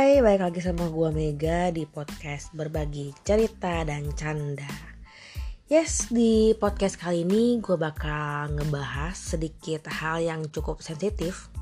[0.00, 4.64] Hai, balik lagi sama gua Mega di podcast berbagi cerita dan canda.
[5.68, 11.52] Yes, di podcast kali ini gue bakal ngebahas sedikit hal yang cukup sensitif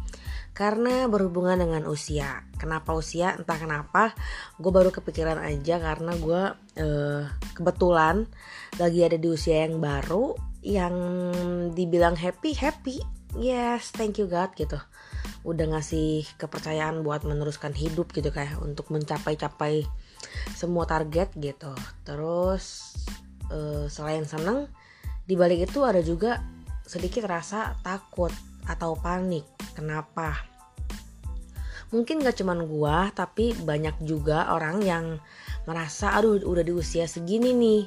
[0.55, 2.46] karena berhubungan dengan usia.
[2.62, 3.35] Kenapa usia?
[3.35, 4.14] Entah kenapa,
[4.55, 6.43] gue baru kepikiran aja karena gue
[6.79, 7.27] uh,
[7.59, 8.23] kebetulan
[8.79, 10.95] lagi ada di usia yang baru yang
[11.75, 13.03] dibilang happy happy.
[13.35, 14.79] Yes, thank you God gitu
[15.48, 19.88] udah ngasih kepercayaan buat meneruskan hidup gitu kayak untuk mencapai-capai
[20.52, 21.72] semua target gitu.
[22.04, 22.93] Terus
[23.48, 24.68] uh, selain seneng
[25.24, 26.44] dibalik itu ada juga
[26.84, 28.32] sedikit rasa takut
[28.68, 29.48] atau panik.
[29.72, 30.36] Kenapa?
[31.88, 35.16] Mungkin gak cuman gua tapi banyak juga orang yang
[35.64, 37.83] merasa aduh udah di usia segini nih.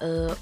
[0.00, 0.32] Uh,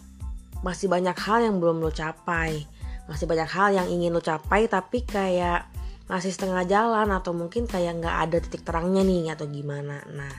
[0.63, 2.63] masih banyak hal yang belum lo capai.
[3.11, 5.72] Masih banyak hal yang ingin lo capai tapi kayak
[6.13, 10.05] masih setengah jalan atau mungkin kayak nggak ada titik terangnya nih atau gimana.
[10.13, 10.33] Nah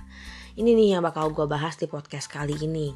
[0.53, 2.93] ini nih yang bakal gue bahas di podcast kali ini.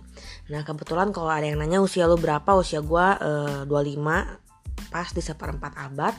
[0.54, 2.54] Nah kebetulan kalau ada yang nanya usia lo berapa?
[2.54, 6.14] Usia gue uh, 25 pas di seperempat abad.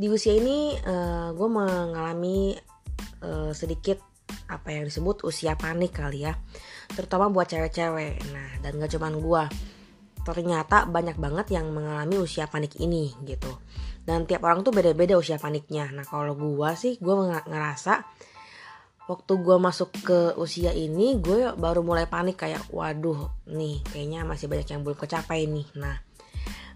[0.00, 2.56] Di usia ini uh, gue mengalami
[3.20, 4.00] uh, sedikit
[4.48, 6.40] apa yang disebut usia panik kali ya.
[6.88, 8.32] Terutama buat cewek-cewek.
[8.32, 9.44] Nah dan gak cuman gue
[10.24, 13.60] ternyata banyak banget yang mengalami usia panik ini gitu
[14.06, 15.90] dan tiap orang tuh beda-beda usia paniknya.
[15.90, 17.14] Nah kalau gue sih gue
[17.50, 18.06] ngerasa
[19.06, 24.46] waktu gue masuk ke usia ini gue baru mulai panik kayak waduh nih kayaknya masih
[24.46, 25.66] banyak yang belum kecapai nih.
[25.82, 25.98] Nah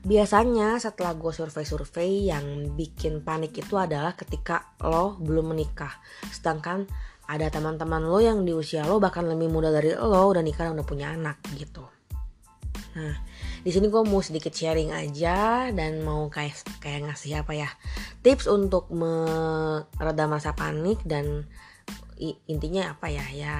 [0.03, 6.03] biasanya setelah gue survei-survei yang bikin panik itu adalah ketika lo belum menikah.
[6.35, 6.91] Sedangkan
[7.31, 10.75] ada teman-teman lo yang di usia lo bahkan lebih muda dari lo udah nikah dan
[10.75, 11.87] udah punya anak gitu.
[12.99, 13.30] Nah
[13.61, 17.69] di sini gue mau sedikit sharing aja dan mau kayak kayak ngasih apa ya
[18.25, 21.45] tips untuk meredam rasa panik dan
[22.49, 23.55] intinya apa ya ya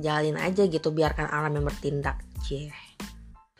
[0.00, 2.89] jalin aja gitu biarkan alam yang bertindak cie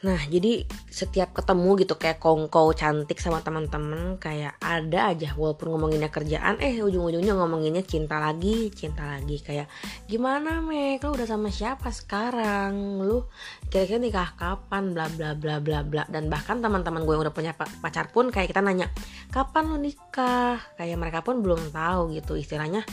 [0.00, 6.08] Nah jadi setiap ketemu gitu kayak kongko cantik sama teman-teman kayak ada aja walaupun ngomonginnya
[6.08, 9.36] kerjaan eh ujung-ujungnya ngomonginnya cinta lagi cinta lagi.
[9.44, 9.68] Kayak
[10.08, 11.04] gimana Mek?
[11.04, 13.04] Lu udah sama siapa sekarang?
[13.04, 13.28] Lu
[13.68, 14.96] kira-kira nikah kapan?
[14.96, 16.08] Bla bla bla bla bla.
[16.08, 18.88] Dan bahkan teman-teman gue yang udah punya pacar pun kayak kita nanya
[19.28, 20.56] kapan lu nikah?
[20.80, 22.40] Kayak mereka pun belum tahu gitu.
[22.40, 22.88] Istilahnya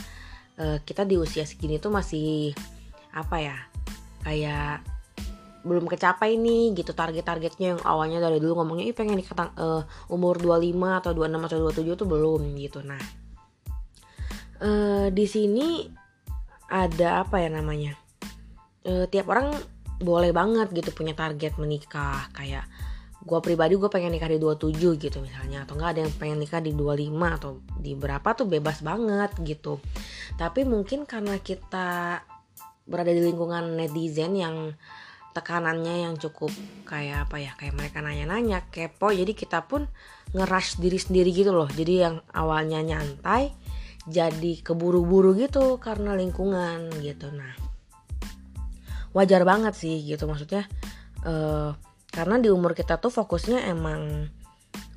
[0.60, 2.52] uh, kita di usia segini tuh masih
[3.16, 3.56] apa ya
[4.28, 4.97] kayak
[5.66, 6.94] belum kecapai nih gitu.
[6.94, 11.58] Target-targetnya yang awalnya dari dulu ngomongnya ih pengen nikah uh, umur 25 atau 26 atau
[11.70, 12.78] 27 tuh belum gitu.
[12.82, 13.02] Nah
[14.62, 15.86] uh, di sini
[16.68, 17.96] ada apa ya namanya?
[18.84, 19.52] Uh, tiap orang
[19.98, 22.30] boleh banget gitu punya target menikah.
[22.30, 22.68] Kayak
[23.18, 26.62] gue pribadi gue pengen nikah di 27 gitu misalnya atau enggak ada yang pengen nikah
[26.62, 29.82] di 25 atau di berapa tuh bebas banget gitu.
[30.38, 32.22] Tapi mungkin karena kita
[32.88, 34.56] berada di lingkungan netizen yang
[35.38, 36.50] tekanannya yang cukup
[36.82, 39.14] kayak apa ya kayak mereka nanya-nanya kepo.
[39.14, 39.86] Jadi kita pun
[40.34, 41.70] ngerush diri sendiri gitu loh.
[41.70, 43.54] Jadi yang awalnya nyantai
[44.08, 47.30] jadi keburu-buru gitu karena lingkungan gitu.
[47.30, 47.54] Nah
[49.14, 50.66] wajar banget sih gitu maksudnya.
[51.22, 51.78] Uh,
[52.10, 54.26] karena di umur kita tuh fokusnya emang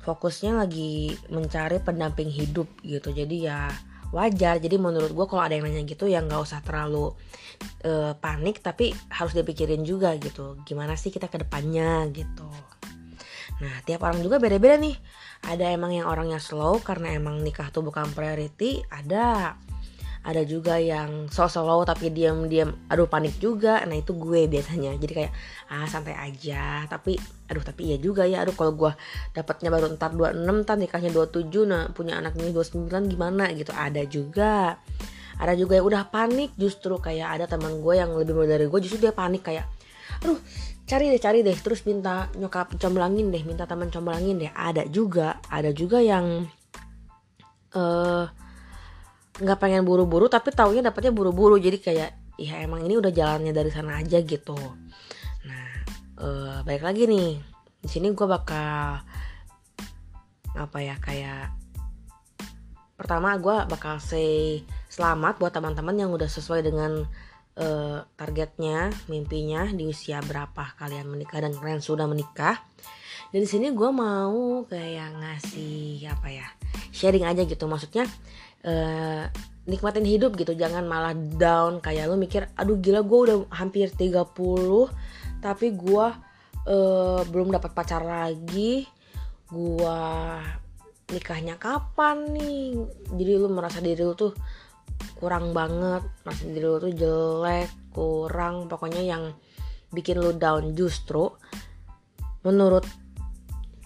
[0.02, 3.14] fokusnya lagi mencari pendamping hidup gitu.
[3.14, 3.70] Jadi ya
[4.12, 4.60] wajar.
[4.60, 7.10] Jadi menurut gue kalau ada yang nanya gitu ya nggak usah terlalu
[7.88, 10.60] uh, panik tapi harus dipikirin juga gitu.
[10.68, 12.46] Gimana sih kita ke depannya gitu.
[13.64, 14.94] Nah tiap orang juga beda-beda nih.
[15.42, 19.58] Ada emang yang orangnya slow karena emang nikah tuh bukan priority ada
[20.22, 23.82] ada juga yang so slow tapi diam-diam aduh panik juga.
[23.82, 24.94] Nah itu gue biasanya.
[24.94, 25.32] Jadi kayak
[25.66, 26.86] ah santai aja.
[26.86, 27.18] Tapi
[27.50, 28.46] aduh tapi iya juga ya.
[28.46, 28.92] Aduh kalau gue
[29.34, 33.74] dapatnya baru ntar 26 ntar nikahnya 27 nah punya anak ini 29 gimana gitu.
[33.74, 34.78] Ada juga.
[35.42, 38.78] Ada juga yang udah panik justru kayak ada teman gue yang lebih muda dari gue
[38.78, 39.66] justru dia panik kayak
[40.22, 40.38] aduh
[40.86, 41.56] cari deh cari deh.
[41.58, 44.54] Terus minta nyokap comblangin deh minta teman comblangin deh.
[44.54, 46.46] Ada juga ada juga yang
[47.74, 48.41] eh uh,
[49.40, 51.56] nggak pengen buru-buru tapi taunya dapatnya buru-buru.
[51.56, 54.56] Jadi kayak ya emang ini udah jalannya dari sana aja gitu.
[55.46, 55.68] Nah
[56.20, 57.40] uh, balik lagi nih.
[57.82, 59.00] Di sini gue bakal
[60.52, 61.48] apa ya kayak
[62.92, 64.62] pertama gue bakal say
[64.92, 67.08] selamat buat teman-teman yang udah sesuai dengan
[67.56, 72.60] uh, targetnya mimpinya di usia berapa kalian menikah dan kalian sudah menikah.
[73.32, 76.46] Dan di sini gue mau kayak ngasih apa ya
[76.92, 77.64] sharing aja gitu.
[77.64, 78.04] Maksudnya
[78.66, 79.24] uh,
[79.66, 80.54] nikmatin hidup gitu.
[80.54, 81.78] Jangan malah down.
[81.78, 84.34] Kayak lo mikir aduh gila gue udah hampir 30
[85.42, 86.06] tapi gue
[86.66, 88.86] uh, belum dapat pacar lagi.
[89.50, 90.00] Gue
[91.12, 92.78] nikahnya kapan nih?
[93.12, 94.32] Jadi lu merasa diri lu tuh
[95.18, 98.66] kurang banget merasa diri lu tuh jelek kurang.
[98.66, 99.30] Pokoknya yang
[99.92, 101.28] bikin lu down justru
[102.42, 102.82] menurut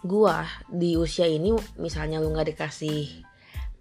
[0.07, 1.51] gua di usia ini
[1.83, 3.27] misalnya lu nggak dikasih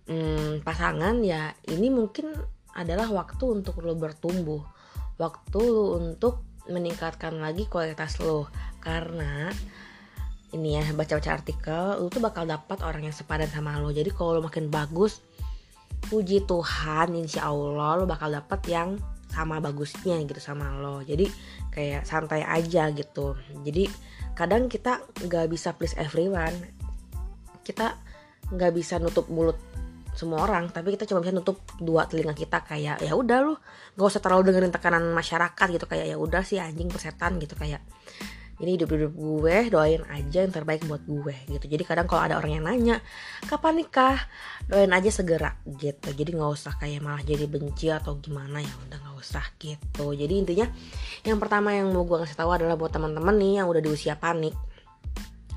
[0.09, 2.33] hmm, pasangan ya ini mungkin
[2.75, 4.61] adalah waktu untuk lo bertumbuh.
[5.15, 8.51] Waktu lo untuk meningkatkan lagi kualitas lo.
[8.83, 9.49] Karena
[10.53, 13.89] ini ya baca-baca artikel lo tuh bakal dapat orang yang sepadan sama lo.
[13.89, 15.23] Jadi kalau lo makin bagus
[16.05, 18.89] puji Tuhan insya Allah lo bakal dapat yang
[19.31, 21.01] sama bagusnya gitu sama lo.
[21.01, 21.27] Jadi
[21.73, 23.35] kayak santai aja gitu.
[23.65, 23.89] Jadi
[24.37, 26.55] kadang kita nggak bisa please everyone.
[27.65, 27.97] Kita
[28.53, 29.57] nggak bisa nutup mulut
[30.15, 33.53] semua orang tapi kita cuma bisa nutup dua telinga kita kayak ya udah lu
[33.99, 37.83] nggak usah terlalu dengerin tekanan masyarakat gitu kayak ya udah sih anjing persetan gitu kayak
[38.55, 41.65] ini hidup hidup gue doain aja yang terbaik buat gue gitu.
[41.67, 43.03] Jadi kadang kalau ada orang yang nanya
[43.51, 44.15] kapan nikah?
[44.71, 46.15] Doain aja segera gitu.
[46.15, 50.15] Jadi nggak usah kayak malah jadi benci atau gimana ya udah nggak usah gitu.
[50.15, 50.71] Jadi intinya
[51.27, 54.15] yang pertama yang mau gue kasih tahu adalah buat teman-teman nih yang udah di usia
[54.15, 54.55] panik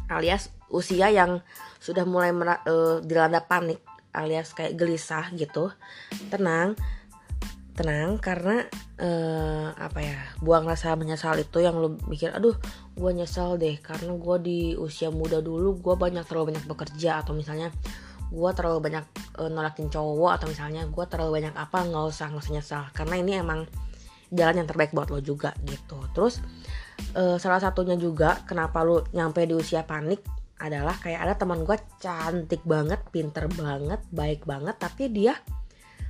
[0.08, 1.44] alias usia yang
[1.78, 3.78] sudah mulai uh, dilanda panik
[4.12, 5.72] alias kayak gelisah gitu
[6.32, 6.74] tenang
[7.78, 8.66] tenang karena
[8.98, 12.58] uh, apa ya buang rasa menyesal itu yang lo mikir aduh
[12.98, 17.38] gue nyesel deh karena gue di usia muda dulu gue banyak terlalu banyak bekerja atau
[17.38, 17.70] misalnya
[18.28, 19.04] gue terlalu banyak
[19.38, 23.14] uh, nolakin cowok atau misalnya gue terlalu banyak apa nggak usah nggak usah nyesal karena
[23.22, 23.60] ini emang
[24.28, 25.96] jalan yang terbaik buat lo juga gitu.
[26.12, 26.44] Terus
[27.16, 30.20] uh, salah satunya juga kenapa lo nyampe di usia panik
[30.58, 35.38] adalah kayak ada teman gue cantik banget, pinter banget, baik banget, tapi dia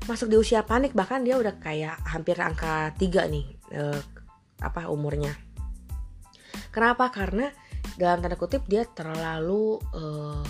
[0.09, 4.01] masuk di usia panik bahkan dia udah kayak hampir angka tiga nih eh,
[4.65, 5.37] apa umurnya.
[6.73, 7.13] Kenapa?
[7.13, 7.53] Karena
[8.01, 10.45] dalam tanda kutip dia terlalu eh,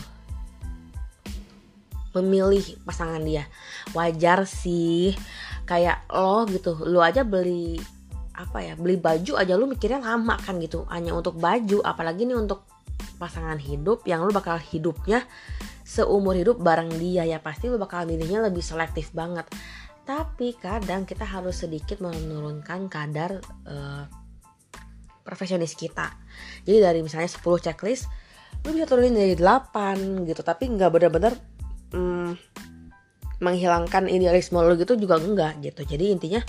[2.15, 3.45] memilih pasangan dia.
[3.93, 5.13] Wajar sih
[5.67, 7.99] kayak lo gitu, lo aja beli
[8.39, 12.39] apa ya beli baju aja lu mikirnya lama kan gitu hanya untuk baju apalagi nih
[12.39, 12.63] untuk
[13.19, 15.27] pasangan hidup yang lu bakal hidupnya
[15.83, 17.43] seumur hidup bareng dia ya.
[17.43, 19.51] Pasti lu bakal milihnya lebih selektif banget.
[20.07, 24.09] Tapi kadang kita harus sedikit menurunkan kadar uh,
[25.77, 26.09] kita.
[26.65, 28.09] Jadi dari misalnya 10 checklist
[28.65, 30.41] lu bisa turunin dari 8 gitu.
[30.41, 31.37] Tapi nggak benar-benar
[31.93, 32.33] um,
[33.39, 35.87] menghilangkan idealisme lo gitu juga enggak gitu.
[35.87, 36.43] Jadi intinya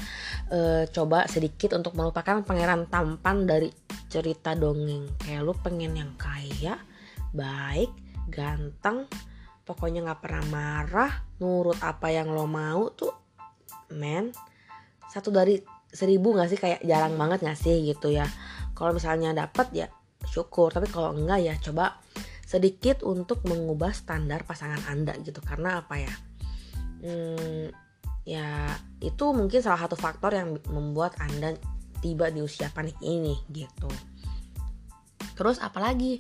[0.50, 3.70] e, coba sedikit untuk melupakan pangeran tampan dari
[4.10, 5.08] cerita dongeng.
[5.22, 6.82] Kayak lo pengen yang kaya
[7.30, 7.94] baik
[8.30, 9.06] ganteng
[9.66, 13.14] pokoknya nggak pernah marah nurut apa yang lo mau tuh
[13.94, 14.34] men
[15.10, 16.60] satu dari seribu nggak sih?
[16.60, 18.26] Kayak jarang banget nggak sih gitu ya.
[18.74, 19.88] Kalau misalnya dapat ya
[20.26, 21.98] syukur tapi kalau enggak ya coba
[22.46, 25.38] sedikit untuk mengubah standar pasangan anda gitu.
[25.42, 26.14] Karena apa ya?
[27.00, 27.70] Hmm,
[28.26, 31.54] ya itu mungkin salah satu faktor yang membuat anda
[32.00, 33.88] tiba di usia panik ini gitu.
[35.36, 36.20] Terus apalagi?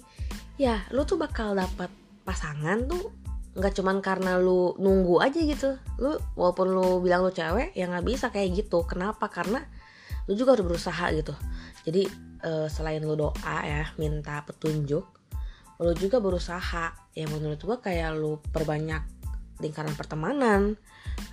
[0.60, 1.92] Ya lu tuh bakal dapat
[2.28, 3.16] pasangan tuh
[3.56, 5.76] nggak cuman karena lu nunggu aja gitu.
[6.00, 8.84] Lu walaupun lu bilang lu cewek ya nggak bisa kayak gitu.
[8.88, 9.28] Kenapa?
[9.28, 9.64] Karena
[10.28, 11.36] lu juga harus berusaha gitu.
[11.88, 12.08] Jadi
[12.44, 15.04] uh, selain lu doa ya minta petunjuk
[15.80, 16.92] lu juga berusaha.
[17.16, 19.04] Ya menurut gua kayak lu perbanyak
[19.60, 20.80] lingkaran pertemanan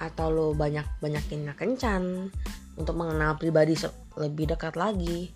[0.02, 2.34] atau lo banyak banyakin kencan
[2.76, 3.76] untuk mengenal pribadi
[4.16, 5.32] lebih dekat lagi.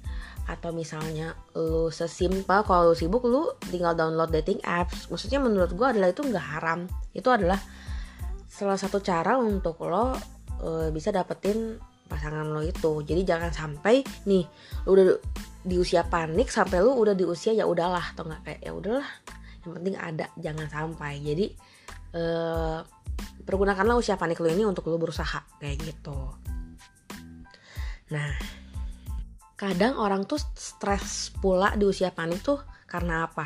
[0.48, 5.08] Atau misalnya lo sesimpel kalau lo sibuk lo tinggal download dating apps.
[5.08, 6.88] Maksudnya menurut gue adalah itu nggak haram.
[7.12, 7.60] Itu adalah
[8.50, 10.16] salah satu cara untuk lo
[10.58, 11.78] e, bisa dapetin
[12.10, 13.04] pasangan lo itu.
[13.06, 14.44] Jadi jangan sampai nih
[14.84, 15.06] lo udah
[15.60, 19.08] di usia panik sampai lo udah di usia ya udahlah atau nggak kayak ya udahlah.
[19.62, 21.12] Yang penting ada jangan sampai.
[21.22, 21.46] Jadi
[22.18, 22.82] uh,
[23.46, 26.49] pergunakanlah usia panik lo ini untuk lo berusaha kayak gitu
[28.10, 28.34] nah
[29.60, 33.44] kadang orang tuh stres pula di usia panik tuh karena apa?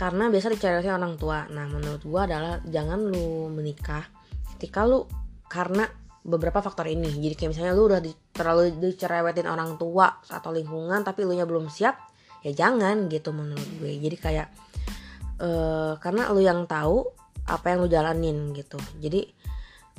[0.00, 1.44] Karena biasa diceritakan orang tua.
[1.52, 4.08] Nah menurut gua adalah jangan lu menikah
[4.56, 5.04] ketika lu
[5.44, 5.84] karena
[6.24, 7.12] beberapa faktor ini.
[7.20, 11.44] Jadi kayak misalnya lu udah di, terlalu dicerewetin orang tua atau lingkungan tapi lu nya
[11.44, 12.10] belum siap
[12.40, 13.92] ya jangan gitu menurut gue.
[14.00, 14.48] Jadi kayak
[15.44, 17.04] uh, karena lu yang tahu
[17.44, 18.80] apa yang lu jalanin gitu.
[18.96, 19.20] Jadi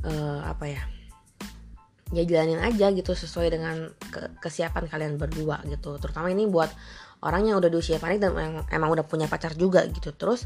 [0.10, 0.82] uh, apa ya
[2.12, 5.96] ya jalanin aja gitu sesuai dengan ke kesiapan kalian berdua gitu.
[5.98, 6.72] Terutama ini buat
[7.24, 10.12] orang yang udah di usia panik dan emang, emang udah punya pacar juga gitu.
[10.12, 10.46] Terus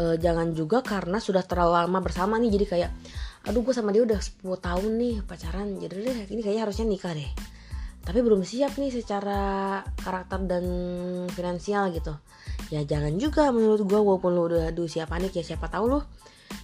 [0.00, 2.90] uh, jangan juga karena sudah terlalu lama bersama nih jadi kayak
[3.42, 7.12] aduh gue sama dia udah 10 tahun nih pacaran jadi deh ini kayaknya harusnya nikah
[7.12, 7.30] deh.
[8.02, 10.64] Tapi belum siap nih secara karakter dan
[11.30, 12.14] finansial gitu.
[12.74, 16.00] Ya jangan juga menurut gue walaupun lu udah di usia panik ya siapa tahu lu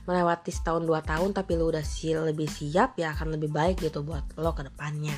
[0.08, 4.00] melewati setahun dua tahun tapi lu udah si lebih siap ya akan lebih baik gitu
[4.04, 5.16] buat lo ke depannya.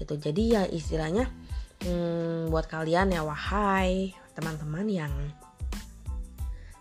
[0.00, 0.16] Gitu.
[0.16, 1.28] Jadi ya istilahnya
[1.84, 5.12] hmm, buat kalian ya wahai teman-teman yang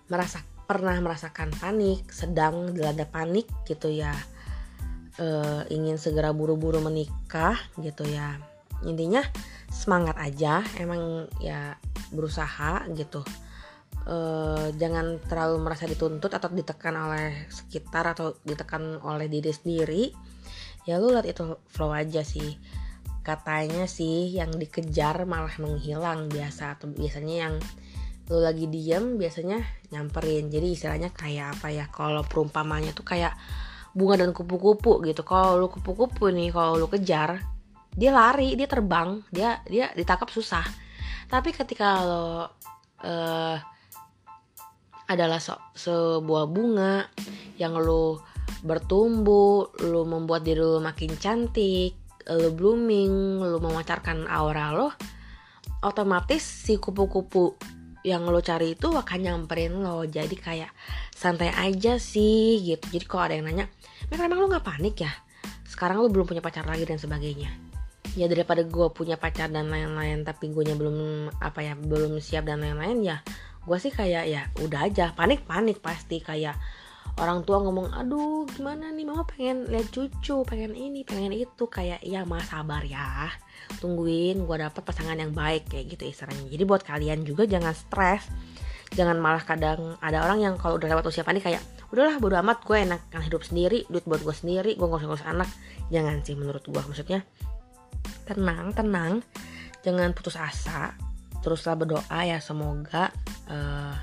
[0.10, 4.14] merasa pernah merasakan panik sedang dilanda panik gitu ya
[5.18, 5.28] e,
[5.74, 8.38] ingin segera buru-buru menikah gitu ya.
[8.86, 9.26] Intinya
[9.70, 11.78] semangat aja emang ya
[12.14, 13.22] berusaha gitu
[14.06, 14.18] e,
[14.78, 20.04] jangan terlalu merasa dituntut atau ditekan oleh sekitar atau ditekan oleh diri sendiri
[20.88, 22.58] ya lu lihat itu flow aja sih.
[23.22, 27.56] Katanya sih yang dikejar malah menghilang biasa atau biasanya yang
[28.30, 29.62] lu lagi diem biasanya
[29.94, 30.50] nyamperin.
[30.50, 33.38] Jadi istilahnya kayak apa ya kalau perumpamannya tuh kayak
[33.94, 35.22] bunga dan kupu-kupu gitu.
[35.22, 37.42] Kalau lu kupu-kupu nih kalau lu kejar
[37.90, 40.66] dia lari dia terbang dia dia ditangkap susah.
[41.30, 42.26] Tapi ketika lo
[43.06, 43.58] uh,
[45.10, 47.10] adalah so, sebuah bunga
[47.58, 48.24] yang lo
[48.62, 51.98] bertumbuh lo membuat diri lo makin cantik
[52.30, 54.90] lo blooming lo memancarkan aura lo
[55.82, 57.56] otomatis si kupu-kupu
[58.04, 60.08] yang lo cari itu akan nyamperin lo.
[60.08, 60.72] Jadi kayak
[61.12, 62.86] santai aja sih gitu.
[62.96, 63.68] Jadi kalau ada yang nanya
[64.08, 65.12] Mereka emang lo nggak panik ya?
[65.68, 67.52] Sekarang lo belum punya pacar lagi dan sebagainya.
[68.18, 72.66] Ya daripada gue punya pacar dan lain-lain tapi gue belum apa ya belum siap dan
[72.66, 73.18] lain-lain ya
[73.70, 76.18] gue sih kayak ya udah aja panik panik pasti.
[76.26, 76.58] Kayak
[77.22, 79.06] orang tua ngomong aduh gimana nih?
[79.06, 81.70] Mama pengen lihat cucu pengen ini pengen itu.
[81.70, 83.30] Kayak ya mas sabar ya.
[83.78, 86.50] Tungguin gue dapet pasangan yang baik kayak gitu istilahnya.
[86.50, 88.26] Jadi buat kalian juga jangan stres.
[88.98, 91.62] Jangan malah kadang ada orang yang kalau udah lewat usia panik kayak
[91.94, 95.26] udahlah bodo amat gue enak kan hidup sendiri duit buat gue sendiri gue usah ngurus
[95.30, 95.50] anak.
[95.94, 97.22] Jangan sih menurut gue maksudnya
[98.26, 99.22] tenang tenang.
[99.86, 101.09] Jangan putus asa
[101.40, 103.12] teruslah berdoa ya semoga
[103.48, 103.96] uh,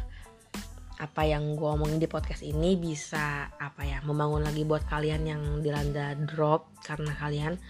[0.96, 5.42] apa yang gue omongin di podcast ini bisa apa ya membangun lagi buat kalian yang
[5.60, 7.60] dilanda drop karena kalian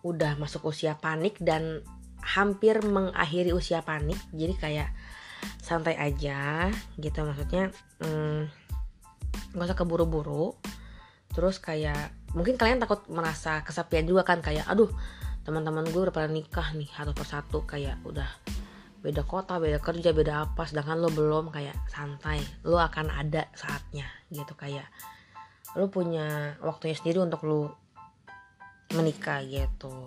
[0.00, 1.84] udah masuk usia panik dan
[2.24, 4.16] hampir mengakhiri usia panik.
[4.32, 4.90] Jadi kayak
[5.60, 8.48] santai aja gitu maksudnya hmm,
[9.56, 10.56] gak usah keburu-buru.
[11.36, 14.88] Terus kayak mungkin kalian takut merasa kesepian juga kan kayak aduh
[15.44, 18.28] teman-teman gue udah pada nikah nih satu persatu kayak udah
[19.00, 24.06] beda kota beda kerja beda apa sedangkan lo belum kayak santai lo akan ada saatnya
[24.28, 24.52] gitu.
[24.54, 24.86] Kayak
[25.76, 27.60] lo punya waktunya sendiri untuk lo
[28.94, 30.06] menikah gitu.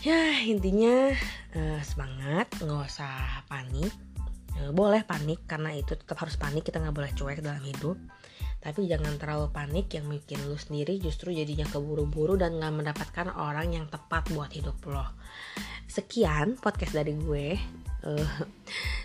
[0.00, 1.12] Ya intinya
[1.56, 3.92] uh, semangat nggak usah panik.
[4.60, 7.96] Uh, boleh panik karena itu tetap harus panik kita nggak boleh cuek dalam hidup
[8.60, 13.72] tapi jangan terlalu panik yang bikin lu sendiri justru jadinya keburu-buru dan nggak mendapatkan orang
[13.72, 15.16] yang tepat buat hidup lo.
[15.88, 17.56] Sekian podcast dari gue.
[18.04, 18.28] Uh,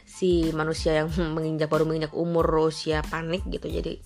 [0.03, 3.71] si manusia yang menginjak baru menginjak umur usia panik gitu.
[3.71, 4.03] Jadi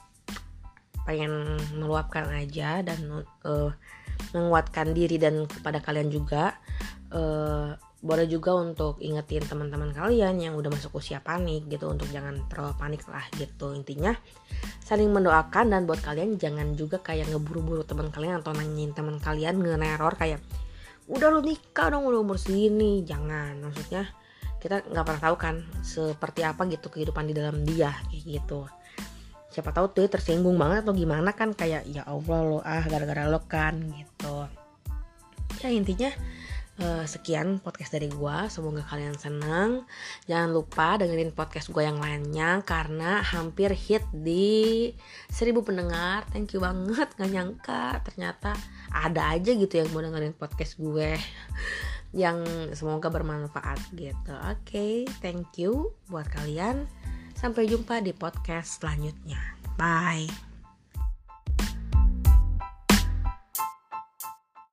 [1.10, 3.74] pengen meluapkan aja dan uh,
[4.38, 6.62] menguatkan diri dan kepada kalian juga.
[7.10, 12.48] Uh, boleh juga untuk ingetin teman-teman kalian yang udah masuk usia panik gitu untuk jangan
[12.48, 13.75] terlalu panik lah gitu.
[13.75, 14.15] Intinya
[14.79, 19.60] saling mendoakan dan buat kalian jangan juga kayak ngeburu-buru teman kalian atau nanyain teman kalian
[19.60, 20.39] nge-neror kayak
[21.12, 23.03] udah lu nikah dong udah umur segini.
[23.03, 24.08] Jangan maksudnya
[24.63, 28.63] kita nggak pernah tahu kan seperti apa gitu kehidupan di dalam dia kayak gitu.
[29.51, 33.44] Siapa tahu tuh tersinggung banget atau gimana kan kayak ya Allah lo ah gara-gara lo
[33.44, 34.48] kan gitu.
[35.60, 36.15] Ya intinya
[36.81, 39.83] uh, sekian podcast dari gue semoga kalian senang.
[40.25, 44.91] Jangan lupa dengerin podcast gue yang lainnya karena hampir hit di
[45.31, 46.25] 1000 pendengar.
[46.31, 47.12] Thank you banget.
[47.15, 48.55] Gak nyangka ternyata
[48.91, 51.15] ada aja gitu yang mau dengerin podcast gue
[52.24, 52.41] yang
[52.74, 54.33] semoga bermanfaat gitu.
[54.50, 56.89] Oke okay, thank you buat kalian.
[57.38, 59.39] Sampai jumpa di podcast selanjutnya.
[59.79, 60.49] Bye